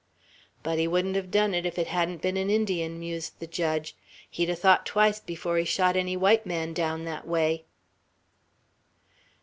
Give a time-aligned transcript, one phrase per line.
[0.63, 3.95] "But he wouldn't have done it, if it hadn't been an Indian!" mused the judge.
[4.27, 7.65] "He'd ha' thought twice before he shot any white man down, that way."